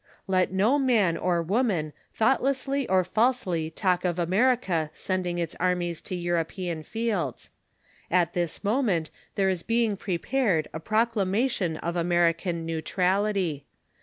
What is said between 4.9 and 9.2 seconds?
sending its armies to European fields. At this moment